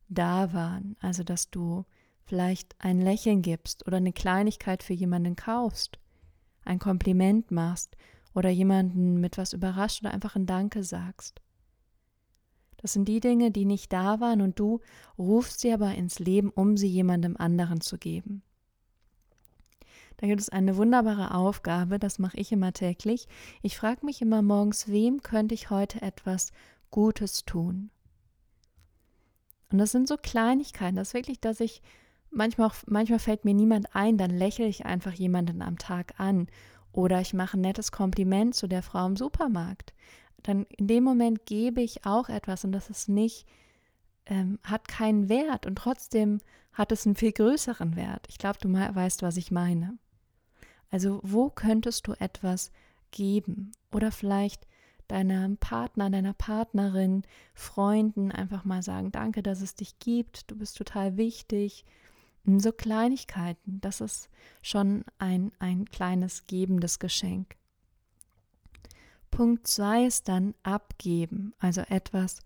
da 0.08 0.52
waren. 0.52 0.96
Also, 1.00 1.24
dass 1.24 1.50
du 1.50 1.84
vielleicht 2.24 2.76
ein 2.78 3.00
Lächeln 3.00 3.42
gibst 3.42 3.86
oder 3.86 3.96
eine 3.96 4.12
Kleinigkeit 4.12 4.84
für 4.84 4.92
jemanden 4.92 5.34
kaufst, 5.34 5.98
ein 6.64 6.78
Kompliment 6.78 7.50
machst 7.50 7.96
oder 8.32 8.48
jemanden 8.48 9.20
mit 9.20 9.36
was 9.36 9.52
überrascht 9.52 10.02
oder 10.02 10.14
einfach 10.14 10.36
ein 10.36 10.46
Danke 10.46 10.84
sagst. 10.84 11.42
Das 12.76 12.92
sind 12.92 13.06
die 13.06 13.20
Dinge, 13.20 13.50
die 13.50 13.64
nicht 13.64 13.92
da 13.92 14.20
waren 14.20 14.40
und 14.40 14.58
du 14.58 14.80
rufst 15.18 15.60
sie 15.60 15.72
aber 15.72 15.94
ins 15.94 16.20
Leben, 16.20 16.50
um 16.50 16.76
sie 16.76 16.88
jemandem 16.88 17.36
anderen 17.36 17.80
zu 17.80 17.98
geben. 17.98 18.42
Da 20.18 20.26
gibt 20.26 20.40
es 20.40 20.48
eine 20.48 20.76
wunderbare 20.76 21.34
Aufgabe, 21.34 21.98
das 21.98 22.18
mache 22.18 22.36
ich 22.38 22.52
immer 22.52 22.72
täglich. 22.72 23.26
Ich 23.62 23.76
frage 23.76 24.04
mich 24.04 24.22
immer 24.22 24.42
morgens, 24.42 24.88
wem 24.88 25.22
könnte 25.22 25.54
ich 25.54 25.70
heute 25.70 26.02
etwas 26.02 26.52
Gutes 26.90 27.44
tun? 27.44 27.90
Und 29.70 29.78
das 29.78 29.90
sind 29.90 30.06
so 30.06 30.16
Kleinigkeiten, 30.16 30.96
das 30.96 31.14
wirklich, 31.14 31.40
dass 31.40 31.60
ich 31.60 31.82
manchmal 32.30 32.68
auch, 32.68 32.74
manchmal 32.86 33.18
fällt 33.18 33.44
mir 33.44 33.54
niemand 33.54 33.94
ein, 33.94 34.18
dann 34.18 34.30
lächle 34.30 34.66
ich 34.66 34.84
einfach 34.84 35.12
jemanden 35.12 35.62
am 35.62 35.78
Tag 35.78 36.14
an 36.18 36.46
oder 36.92 37.20
ich 37.20 37.32
mache 37.32 37.56
ein 37.56 37.62
nettes 37.62 37.90
Kompliment 37.90 38.54
zu 38.54 38.66
der 38.66 38.82
Frau 38.82 39.06
im 39.06 39.16
Supermarkt. 39.16 39.94
Dann 40.42 40.64
in 40.76 40.88
dem 40.88 41.04
Moment 41.04 41.46
gebe 41.46 41.80
ich 41.80 42.04
auch 42.04 42.28
etwas 42.28 42.64
und 42.64 42.72
das 42.72 42.90
ist 42.90 43.08
nicht, 43.08 43.46
ähm, 44.26 44.58
hat 44.62 44.88
keinen 44.88 45.28
Wert 45.28 45.66
und 45.66 45.76
trotzdem 45.76 46.38
hat 46.72 46.92
es 46.92 47.06
einen 47.06 47.16
viel 47.16 47.32
größeren 47.32 47.96
Wert. 47.96 48.26
Ich 48.28 48.38
glaube, 48.38 48.58
du 48.60 48.72
weißt, 48.72 49.22
was 49.22 49.36
ich 49.36 49.50
meine. 49.50 49.98
Also 50.90 51.20
wo 51.22 51.50
könntest 51.50 52.06
du 52.06 52.12
etwas 52.12 52.70
geben? 53.10 53.72
Oder 53.92 54.12
vielleicht 54.12 54.66
deinem 55.08 55.58
Partner, 55.58 56.10
deiner 56.10 56.32
Partnerin, 56.32 57.22
Freunden 57.54 58.32
einfach 58.32 58.64
mal 58.64 58.82
sagen, 58.82 59.12
danke, 59.12 59.42
dass 59.42 59.60
es 59.60 59.74
dich 59.74 59.98
gibt, 59.98 60.50
du 60.50 60.56
bist 60.56 60.76
total 60.76 61.16
wichtig. 61.16 61.84
So 62.44 62.72
Kleinigkeiten, 62.72 63.80
das 63.80 64.00
ist 64.00 64.28
schon 64.62 65.04
ein, 65.18 65.52
ein 65.58 65.84
kleines 65.84 66.46
gebendes 66.46 66.98
Geschenk. 66.98 67.56
Punkt 69.30 69.66
2 69.66 70.06
ist 70.06 70.28
dann 70.28 70.54
abgeben, 70.62 71.54
also 71.58 71.82
etwas 71.82 72.40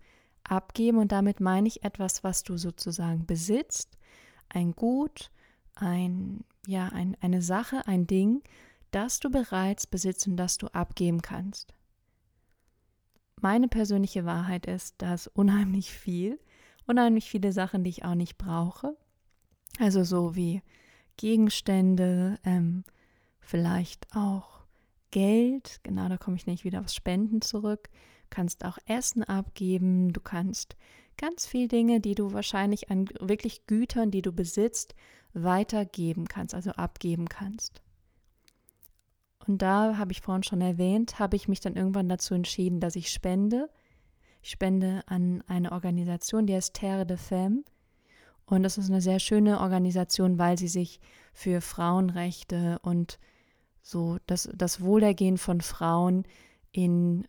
abgeben 0.49 0.97
und 0.97 1.11
damit 1.11 1.39
meine 1.39 1.67
ich 1.67 1.83
etwas, 1.83 2.23
was 2.23 2.43
du 2.43 2.57
sozusagen 2.57 3.25
besitzt, 3.25 3.97
ein 4.49 4.71
Gut, 4.71 5.31
ein, 5.75 6.43
ja, 6.65 6.87
ein, 6.89 7.15
eine 7.21 7.41
Sache, 7.41 7.85
ein 7.87 8.07
Ding, 8.07 8.41
das 8.91 9.19
du 9.19 9.29
bereits 9.29 9.87
besitzt 9.87 10.27
und 10.27 10.37
das 10.37 10.57
du 10.57 10.67
abgeben 10.67 11.21
kannst. 11.21 11.73
Meine 13.39 13.67
persönliche 13.67 14.25
Wahrheit 14.25 14.65
ist, 14.65 14.95
dass 15.01 15.27
unheimlich 15.27 15.91
viel, 15.91 16.39
unheimlich 16.87 17.29
viele 17.29 17.51
Sachen, 17.51 17.83
die 17.83 17.91
ich 17.91 18.05
auch 18.05 18.15
nicht 18.15 18.37
brauche, 18.37 18.95
also 19.79 20.03
so 20.03 20.35
wie 20.35 20.61
Gegenstände, 21.17 22.39
ähm, 22.43 22.83
vielleicht 23.39 24.07
auch 24.15 24.65
Geld, 25.11 25.79
genau, 25.83 26.09
da 26.09 26.17
komme 26.17 26.37
ich 26.37 26.47
nicht 26.47 26.63
wieder 26.63 26.81
aufs 26.81 26.95
Spenden 26.95 27.41
zurück. 27.41 27.89
Kannst 28.29 28.65
auch 28.65 28.77
Essen 28.85 29.23
abgeben, 29.23 30.13
du 30.13 30.21
kannst 30.21 30.75
ganz 31.17 31.45
viele 31.45 31.67
Dinge, 31.67 31.99
die 31.99 32.15
du 32.15 32.33
wahrscheinlich 32.33 32.89
an 32.91 33.09
wirklich 33.19 33.65
Gütern, 33.65 34.11
die 34.11 34.21
du 34.21 34.31
besitzt, 34.31 34.95
weitergeben 35.33 36.27
kannst, 36.27 36.53
also 36.53 36.71
abgeben 36.71 37.27
kannst. 37.27 37.81
Und 39.47 39.61
da 39.61 39.97
habe 39.97 40.11
ich 40.11 40.21
vorhin 40.21 40.43
schon 40.43 40.61
erwähnt, 40.61 41.19
habe 41.19 41.35
ich 41.35 41.47
mich 41.47 41.61
dann 41.61 41.75
irgendwann 41.75 42.09
dazu 42.09 42.33
entschieden, 42.33 42.79
dass 42.79 42.95
ich 42.95 43.09
spende. 43.09 43.69
Ich 44.41 44.49
spende 44.49 45.03
an 45.07 45.43
eine 45.47 45.71
Organisation, 45.71 46.45
die 46.45 46.53
heißt 46.53 46.73
Terre 46.73 47.05
de 47.05 47.17
Femme. 47.17 47.63
Und 48.45 48.63
das 48.63 48.77
ist 48.77 48.89
eine 48.89 49.01
sehr 49.01 49.19
schöne 49.19 49.59
Organisation, 49.59 50.37
weil 50.37 50.57
sie 50.57 50.67
sich 50.67 50.99
für 51.33 51.61
Frauenrechte 51.61 52.79
und 52.81 53.19
so 53.81 54.17
das, 54.25 54.49
das 54.53 54.81
Wohlergehen 54.81 55.37
von 55.37 55.61
Frauen 55.61 56.23
in 56.71 57.27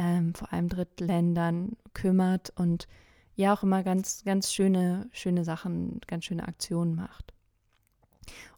ähm, 0.00 0.34
vor 0.34 0.50
allem 0.52 0.70
Drittländern 0.70 1.76
kümmert 1.92 2.52
und 2.56 2.88
ja 3.36 3.52
auch 3.52 3.62
immer 3.62 3.82
ganz, 3.82 4.24
ganz 4.24 4.50
schöne, 4.50 5.08
schöne 5.12 5.44
Sachen, 5.44 6.00
ganz 6.06 6.24
schöne 6.24 6.48
Aktionen 6.48 6.94
macht. 6.94 7.34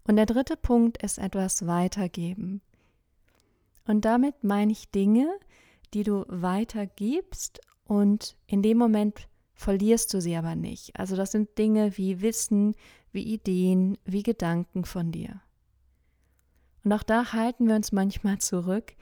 Und 0.05 0.17
der 0.17 0.27
dritte 0.27 0.57
Punkt 0.57 1.03
ist 1.03 1.19
etwas 1.19 1.67
weitergeben. 1.67 2.63
Und 3.87 4.05
damit 4.05 4.45
meine 4.45 4.71
ich 4.71 4.93
Dinge, 4.93 5.29
die 5.95 6.05
du 6.05 6.25
weitergibst 6.29 7.61
und 7.85 8.37
in 8.47 8.63
dem 8.63 8.79
Moment 8.79 9.29
verlierst 9.55 10.15
du 10.15 10.21
sie 10.21 10.37
aber 10.37 10.55
nicht. 10.55 10.97
Also 10.97 11.17
das 11.17 11.33
sind 11.33 11.59
Dinge 11.59 11.97
wie 11.99 12.21
Wissen, 12.21 12.77
wie 13.11 13.25
Ideen, 13.25 13.99
wie 14.05 14.23
Gedanken 14.23 14.85
von 14.85 15.11
dir. 15.11 15.41
Und 16.85 16.93
auch 16.93 17.03
da 17.03 17.33
halten 17.33 17.67
wir 17.67 17.75
uns 17.75 17.91
manchmal 17.91 18.39
zurück. 18.39 18.95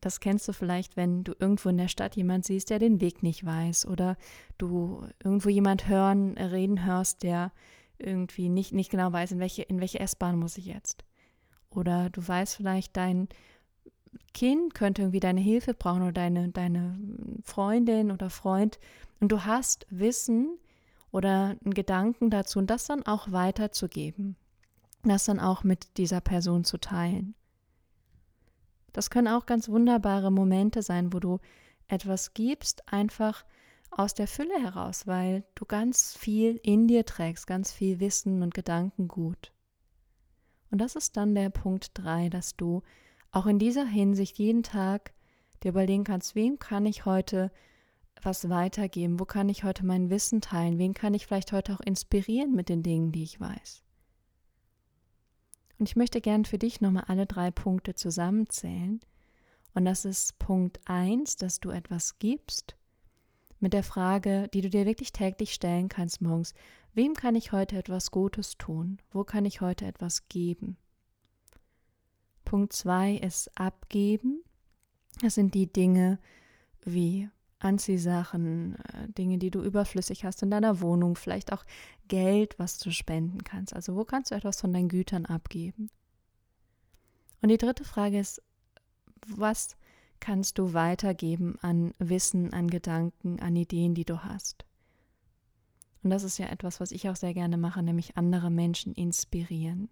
Das 0.00 0.20
kennst 0.20 0.46
du 0.48 0.52
vielleicht, 0.52 0.96
wenn 0.96 1.24
du 1.24 1.34
irgendwo 1.38 1.68
in 1.68 1.76
der 1.76 1.88
Stadt 1.88 2.16
jemand 2.16 2.44
siehst, 2.44 2.70
der 2.70 2.78
den 2.78 3.00
Weg 3.00 3.22
nicht 3.22 3.44
weiß 3.44 3.86
oder 3.86 4.16
du 4.56 5.06
irgendwo 5.22 5.48
jemand 5.48 5.88
hören, 5.88 6.38
reden 6.38 6.84
hörst, 6.84 7.22
der 7.22 7.52
irgendwie 7.98 8.48
nicht, 8.48 8.72
nicht 8.72 8.90
genau 8.90 9.12
weiß, 9.12 9.32
in 9.32 9.40
welche, 9.40 9.62
in 9.62 9.80
welche 9.80 10.00
S-Bahn 10.00 10.38
muss 10.38 10.56
ich 10.56 10.66
jetzt. 10.66 11.04
Oder 11.70 12.10
du 12.10 12.26
weißt 12.26 12.56
vielleicht, 12.56 12.96
dein 12.96 13.28
Kind 14.32 14.74
könnte 14.74 15.02
irgendwie 15.02 15.20
deine 15.20 15.40
Hilfe 15.40 15.74
brauchen 15.74 16.02
oder 16.02 16.12
deine, 16.12 16.48
deine 16.50 16.98
Freundin 17.42 18.10
oder 18.10 18.30
Freund 18.30 18.78
und 19.20 19.32
du 19.32 19.44
hast 19.44 19.86
Wissen 19.90 20.58
oder 21.10 21.56
einen 21.64 21.74
Gedanken 21.74 22.30
dazu 22.30 22.58
und 22.58 22.68
das 22.68 22.86
dann 22.86 23.04
auch 23.04 23.32
weiterzugeben, 23.32 24.36
das 25.02 25.24
dann 25.24 25.40
auch 25.40 25.64
mit 25.64 25.96
dieser 25.98 26.20
Person 26.20 26.64
zu 26.64 26.78
teilen. 26.78 27.34
Das 28.92 29.10
können 29.10 29.28
auch 29.28 29.46
ganz 29.46 29.68
wunderbare 29.68 30.30
Momente 30.30 30.82
sein, 30.82 31.12
wo 31.12 31.20
du 31.20 31.38
etwas 31.88 32.34
gibst, 32.34 32.92
einfach 32.92 33.44
aus 33.90 34.14
der 34.14 34.28
Fülle 34.28 34.60
heraus, 34.60 35.06
weil 35.06 35.44
du 35.54 35.64
ganz 35.64 36.16
viel 36.16 36.60
in 36.62 36.88
dir 36.88 37.04
trägst, 37.04 37.46
ganz 37.46 37.72
viel 37.72 38.00
Wissen 38.00 38.42
und 38.42 38.54
Gedankengut. 38.54 39.52
Und 40.70 40.78
das 40.80 40.96
ist 40.96 41.16
dann 41.16 41.34
der 41.34 41.50
Punkt 41.50 41.92
3, 41.94 42.28
dass 42.28 42.56
du 42.56 42.82
auch 43.30 43.46
in 43.46 43.58
dieser 43.58 43.86
Hinsicht 43.86 44.38
jeden 44.38 44.62
Tag 44.62 45.12
dir 45.62 45.70
überlegen 45.70 46.04
kannst, 46.04 46.34
wem 46.34 46.58
kann 46.58 46.86
ich 46.86 47.04
heute 47.04 47.50
was 48.22 48.48
weitergeben, 48.48 49.20
wo 49.20 49.24
kann 49.24 49.48
ich 49.48 49.64
heute 49.64 49.86
mein 49.86 50.10
Wissen 50.10 50.40
teilen, 50.40 50.78
wen 50.78 50.94
kann 50.94 51.14
ich 51.14 51.26
vielleicht 51.26 51.52
heute 51.52 51.74
auch 51.74 51.80
inspirieren 51.80 52.54
mit 52.54 52.68
den 52.68 52.82
Dingen, 52.82 53.12
die 53.12 53.22
ich 53.22 53.40
weiß. 53.40 53.82
Und 55.78 55.88
ich 55.88 55.96
möchte 55.96 56.20
gern 56.20 56.44
für 56.44 56.58
dich 56.58 56.80
nochmal 56.80 57.04
alle 57.06 57.26
drei 57.26 57.50
Punkte 57.50 57.94
zusammenzählen. 57.94 59.00
Und 59.74 59.84
das 59.84 60.04
ist 60.04 60.38
Punkt 60.38 60.80
1, 60.86 61.36
dass 61.36 61.60
du 61.60 61.70
etwas 61.70 62.18
gibst 62.18 62.76
mit 63.60 63.72
der 63.72 63.82
Frage, 63.82 64.48
die 64.52 64.60
du 64.60 64.70
dir 64.70 64.86
wirklich 64.86 65.12
täglich 65.12 65.52
stellen 65.52 65.88
kannst 65.88 66.20
morgens. 66.20 66.54
Wem 66.94 67.14
kann 67.14 67.34
ich 67.34 67.52
heute 67.52 67.76
etwas 67.76 68.10
Gutes 68.10 68.56
tun? 68.56 68.98
Wo 69.10 69.24
kann 69.24 69.44
ich 69.44 69.60
heute 69.60 69.86
etwas 69.86 70.28
geben? 70.28 70.76
Punkt 72.44 72.72
2 72.72 73.16
ist 73.16 73.56
abgeben. 73.58 74.42
Das 75.20 75.34
sind 75.34 75.54
die 75.54 75.72
Dinge 75.72 76.18
wie 76.84 77.28
Anziehsachen, 77.60 78.76
äh, 78.76 79.08
Dinge, 79.08 79.38
die 79.38 79.50
du 79.50 79.62
überflüssig 79.62 80.24
hast 80.24 80.42
in 80.42 80.50
deiner 80.50 80.80
Wohnung, 80.80 81.16
vielleicht 81.16 81.52
auch 81.52 81.64
Geld, 82.06 82.58
was 82.58 82.78
du 82.78 82.90
spenden 82.90 83.42
kannst. 83.44 83.74
Also 83.74 83.96
wo 83.96 84.04
kannst 84.04 84.30
du 84.30 84.34
etwas 84.34 84.60
von 84.60 84.72
deinen 84.72 84.88
Gütern 84.88 85.26
abgeben? 85.26 85.90
Und 87.40 87.48
die 87.48 87.58
dritte 87.58 87.84
Frage 87.84 88.18
ist, 88.18 88.42
was 89.26 89.76
kannst 90.20 90.58
du 90.58 90.72
weitergeben 90.72 91.56
an 91.60 91.92
Wissen, 91.98 92.52
an 92.52 92.68
Gedanken, 92.68 93.40
an 93.40 93.56
Ideen, 93.56 93.94
die 93.94 94.04
du 94.04 94.22
hast? 94.24 94.64
Und 96.02 96.10
das 96.10 96.22
ist 96.22 96.38
ja 96.38 96.46
etwas, 96.46 96.80
was 96.80 96.92
ich 96.92 97.08
auch 97.08 97.16
sehr 97.16 97.34
gerne 97.34 97.56
mache, 97.56 97.82
nämlich 97.82 98.16
andere 98.16 98.50
Menschen 98.50 98.94
inspirieren. 98.94 99.88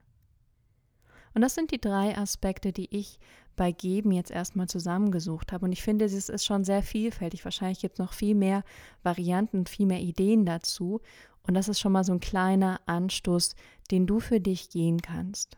Und 1.34 1.42
das 1.42 1.54
sind 1.54 1.70
die 1.70 1.80
drei 1.80 2.16
Aspekte, 2.16 2.72
die 2.72 2.88
ich 2.96 3.18
bei 3.56 3.72
Geben 3.72 4.12
jetzt 4.12 4.30
erstmal 4.30 4.68
zusammengesucht 4.68 5.52
habe. 5.52 5.64
Und 5.64 5.72
ich 5.72 5.82
finde, 5.82 6.04
es 6.04 6.28
ist 6.28 6.44
schon 6.44 6.64
sehr 6.64 6.82
vielfältig. 6.82 7.44
Wahrscheinlich 7.44 7.80
gibt 7.80 7.94
es 7.94 7.98
noch 7.98 8.12
viel 8.12 8.34
mehr 8.34 8.62
Varianten, 9.02 9.66
viel 9.66 9.86
mehr 9.86 10.00
Ideen 10.00 10.44
dazu. 10.44 11.00
Und 11.42 11.54
das 11.54 11.68
ist 11.68 11.80
schon 11.80 11.92
mal 11.92 12.04
so 12.04 12.12
ein 12.12 12.20
kleiner 12.20 12.80
Anstoß, 12.86 13.54
den 13.90 14.06
du 14.06 14.20
für 14.20 14.40
dich 14.40 14.70
gehen 14.70 15.00
kannst. 15.00 15.56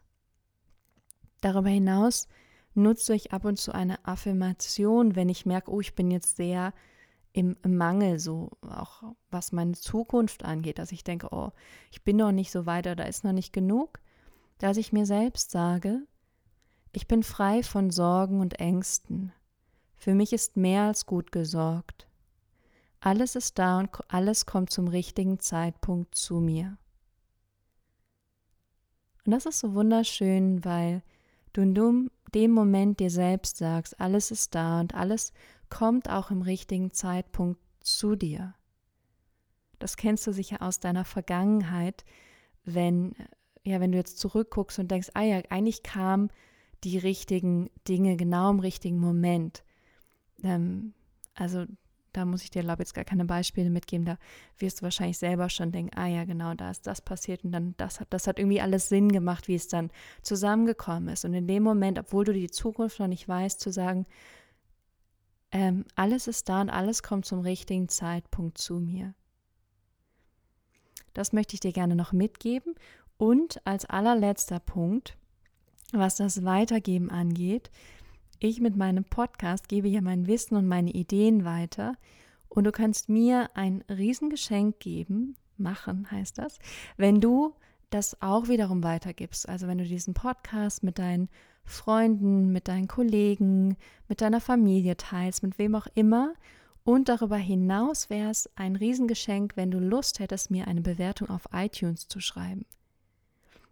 Darüber 1.41 1.69
hinaus 1.69 2.29
nutze 2.75 3.15
ich 3.15 3.33
ab 3.33 3.45
und 3.45 3.59
zu 3.59 3.73
eine 3.73 4.05
Affirmation, 4.07 5.17
wenn 5.17 5.29
ich 5.29 5.47
merke, 5.47 5.71
oh, 5.71 5.81
ich 5.81 5.95
bin 5.95 6.11
jetzt 6.11 6.37
sehr 6.37 6.73
im 7.33 7.57
Mangel, 7.67 8.19
so 8.19 8.51
auch 8.63 9.03
was 9.31 9.53
meine 9.53 9.73
Zukunft 9.73 10.45
angeht, 10.45 10.79
dass 10.79 10.93
ich 10.93 11.05
denke, 11.05 11.29
oh, 11.31 11.53
ich 11.91 12.03
bin 12.03 12.17
noch 12.17 12.33
nicht 12.33 12.51
so 12.51 12.67
weit 12.67 12.87
oder 12.87 13.07
ist 13.07 13.25
noch 13.25 13.33
nicht 13.33 13.53
genug, 13.53 14.01
dass 14.59 14.77
ich 14.77 14.93
mir 14.93 15.07
selbst 15.07 15.51
sage, 15.51 16.03
ich 16.99 17.07
bin 17.07 17.23
frei 17.23 17.63
von 17.63 17.93
Sorgen 17.93 18.41
und 18.41 18.59
Ängsten. 18.59 19.33
Für 19.95 20.17
mich 20.17 20.33
ist 20.33 20.57
mehr 20.57 20.83
als 20.83 21.07
gut 21.07 21.31
gesorgt. 21.31 22.09
Alles 22.99 23.37
ist 23.37 23.57
da 23.61 23.79
und 23.79 23.91
alles 24.09 24.47
kommt 24.47 24.71
zum 24.71 24.89
richtigen 24.89 25.39
Zeitpunkt 25.39 26.17
zu 26.17 26.41
mir. 26.41 26.77
Und 29.25 29.31
das 29.31 29.47
ist 29.47 29.61
so 29.61 29.75
wunderschön, 29.75 30.65
weil 30.65 31.05
du 31.53 31.61
in 31.61 32.11
dem 32.35 32.51
Moment 32.51 32.99
dir 32.99 33.11
selbst 33.11 33.59
sagst, 33.59 34.01
alles 34.01 34.33
ist 34.33 34.57
da 34.57 34.81
und 34.81 34.97
alles 34.97 35.33
kommt 35.71 36.11
auch 36.11 36.33
im 36.33 36.43
richtigen 36.43 36.91
Zeitpunkt 36.91 37.61
zu 37.79 38.17
dir. 38.17 38.57
Das 39.79 39.97
kennst 39.97 40.27
du 40.27 40.33
sicher 40.33 40.63
aus 40.63 40.81
deiner 40.81 41.05
Vergangenheit, 41.05 42.05
wenn 42.65 43.15
ja, 43.63 43.79
wenn 43.79 43.93
du 43.93 43.99
jetzt 43.99 44.19
zurückguckst 44.19 44.81
und 44.81 44.91
denkst, 44.91 45.11
ah 45.15 45.23
ja, 45.23 45.41
eigentlich 45.49 45.85
kamen 45.85 46.31
die 46.85 46.99
richtigen 46.99 47.71
Dinge 47.87 48.17
genau 48.17 48.51
im 48.51 48.61
richtigen 48.61 48.99
Moment. 48.99 49.63
Ähm, 50.43 50.95
also 51.35 51.67
da 52.13 52.25
muss 52.25 52.43
ich 52.43 52.51
dir, 52.51 52.63
glaube 52.63 52.83
ich, 52.83 52.89
jetzt 52.89 52.95
gar 52.95 53.05
keine 53.05 53.25
Beispiele 53.25 53.71
mitgeben. 53.71 54.07
Da 54.07 54.19
wirst 54.59 54.81
du 54.81 54.83
wahrscheinlich 54.83 55.19
selber 55.19 55.49
schon 55.51 55.73
denken, 55.73 55.97
ah 55.97 56.07
ja, 56.07 56.25
genau, 56.25 56.55
da 56.55 56.71
ist 56.71 56.87
das 56.87 57.01
passiert 57.01 57.45
und 57.45 57.53
dann 57.53 57.75
das 57.77 58.01
hat, 58.01 58.09
das 58.11 58.27
hat 58.27 58.39
irgendwie 58.39 58.61
alles 58.61 58.89
Sinn 58.89 59.13
gemacht, 59.13 59.49
wie 59.49 59.55
es 59.55 59.69
dann 59.69 59.91
zusammengekommen 60.23 61.11
ist. 61.11 61.25
Und 61.25 61.35
in 61.35 61.47
dem 61.47 61.63
Moment, 61.63 61.99
obwohl 61.99 62.25
du 62.25 62.33
die 62.33 62.51
Zukunft 62.51 62.99
noch 62.99 63.07
nicht 63.07 63.29
weißt, 63.29 63.61
zu 63.61 63.71
sagen, 63.71 64.07
ähm, 65.51 65.85
alles 65.95 66.27
ist 66.27 66.49
da 66.49 66.61
und 66.61 66.71
alles 66.71 67.03
kommt 67.03 67.25
zum 67.25 67.41
richtigen 67.41 67.89
Zeitpunkt 67.89 68.59
zu 68.59 68.81
mir. 68.81 69.15
Das 71.15 71.33
möchte 71.33 71.55
ich 71.55 71.61
dir 71.61 71.73
gerne 71.73 71.97
noch 71.97 72.13
mitgeben. 72.13 72.75
Und 73.17 73.65
als 73.67 73.85
allerletzter 73.85 74.61
Punkt, 74.61 75.17
was 75.93 76.17
das 76.17 76.45
Weitergeben 76.45 77.11
angeht, 77.11 77.71
ich 78.41 78.61
mit 78.61 78.77
meinem 78.77 79.05
Podcast 79.05 79.69
gebe 79.69 79.89
ja 79.89 80.01
mein 80.01 80.27
Wissen 80.27 80.57
und 80.57 80.69
meine 80.69 80.91
Ideen 80.91 81.45
weiter 81.45 81.95
und 82.49 82.65
du 82.65 82.73
kannst 82.73 83.09
mir 83.09 83.51
ein 83.55 83.83
Riesengeschenk 83.89 84.79
geben, 84.79 85.37
machen 85.57 86.11
heißt 86.11 86.39
das, 86.39 86.59
wenn 86.97 87.21
du 87.21 87.55
das 87.91 88.21
auch 88.21 88.49
wiederum 88.49 88.83
weitergibst. 88.83 89.49
Also 89.49 89.67
wenn 89.67 89.79
du 89.79 89.85
diesen 89.85 90.15
Podcast 90.15 90.83
mit 90.83 90.99
deinen 90.99 91.29
Freunden, 91.65 92.53
mit 92.53 92.69
deinen 92.69 92.89
Kollegen, 92.89 93.77
mit 94.09 94.21
deiner 94.21 94.41
Familie 94.41 94.97
teilst, 94.97 95.43
mit 95.43 95.59
wem 95.59 95.75
auch 95.75 95.87
immer. 95.95 96.35
Und 96.85 97.09
darüber 97.09 97.37
hinaus 97.37 98.09
wäre 98.09 98.31
es 98.31 98.49
ein 98.57 98.77
Riesengeschenk, 98.77 99.57
wenn 99.57 99.71
du 99.71 99.79
Lust 99.79 100.21
hättest, 100.21 100.51
mir 100.51 100.67
eine 100.67 100.81
Bewertung 100.81 101.29
auf 101.29 101.49
iTunes 101.53 102.09
zu 102.09 102.21
schreiben. 102.21 102.65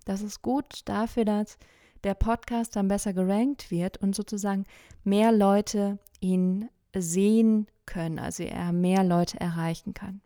Das 0.05 0.21
ist 0.23 0.43
gut 0.43 0.81
dafür, 0.85 1.25
dass 1.25 1.59
der 2.07 2.15
Podcast 2.15 2.77
dann 2.77 2.89
besser 2.89 3.13
gerankt 3.13 3.71
wird 3.71 3.99
und 3.99 4.15
sozusagen 4.15 4.65
mehr 5.05 5.33
Leute 5.33 5.99
ihn 6.21 6.69
sehen 6.95 7.67
können, 7.85 8.19
also 8.19 8.43
er 8.43 8.73
mehr 8.73 9.05
Leute 9.05 9.39
erreichen 9.41 9.93
kann. 9.93 10.21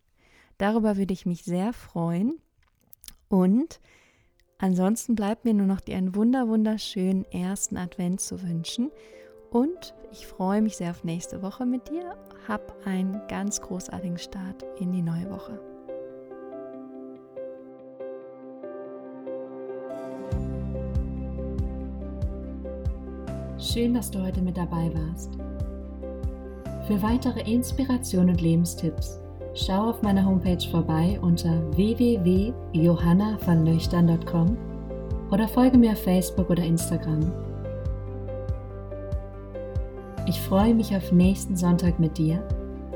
Darüber 0.57 0.95
würde 0.97 1.13
ich 1.13 1.25
mich 1.25 1.43
sehr 1.43 1.73
freuen. 1.73 2.39
Und 3.29 3.79
ansonsten 4.59 5.15
bleibt 5.15 5.43
mir 5.43 5.53
nur 5.53 5.65
noch 5.65 5.81
dir 5.81 5.97
einen 5.97 6.15
wunder 6.15 6.47
wunderschönen 6.47 7.25
ersten 7.25 7.77
Advent 7.77 8.21
zu 8.21 8.43
wünschen. 8.43 8.91
Und 9.49 9.95
ich 10.11 10.27
freue 10.27 10.61
mich 10.61 10.77
sehr 10.77 10.91
auf 10.91 11.03
nächste 11.03 11.41
Woche 11.41 11.65
mit 11.65 11.89
dir. 11.89 12.15
Hab 12.47 12.85
einen 12.85 13.21
ganz 13.27 13.59
großartigen 13.59 14.19
Start 14.19 14.63
in 14.79 14.91
die 14.91 15.01
neue 15.01 15.29
Woche. 15.29 15.70
Schön, 23.61 23.93
dass 23.93 24.09
du 24.09 24.25
heute 24.25 24.41
mit 24.41 24.57
dabei 24.57 24.89
warst. 24.91 25.37
Für 26.87 26.99
weitere 27.03 27.41
Inspiration 27.41 28.29
und 28.29 28.41
Lebenstipps 28.41 29.19
schau 29.53 29.91
auf 29.91 30.01
meiner 30.01 30.25
Homepage 30.25 30.67
vorbei 30.71 31.19
unter 31.21 31.61
www.johannavonlöchtern.com 31.75 34.57
oder 35.29 35.47
folge 35.47 35.77
mir 35.77 35.91
auf 35.91 36.01
Facebook 36.01 36.49
oder 36.49 36.63
Instagram. 36.63 37.31
Ich 40.25 40.41
freue 40.41 40.73
mich 40.73 40.95
auf 40.95 41.11
nächsten 41.11 41.55
Sonntag 41.55 41.99
mit 41.99 42.17
dir. 42.17 42.41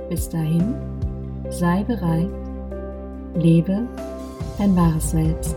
Bis 0.10 0.28
dahin, 0.30 0.74
sei 1.50 1.84
bereit, 1.84 2.32
lebe 3.36 3.88
dein 4.58 4.76
wahres 4.76 5.12
Selbst. 5.12 5.56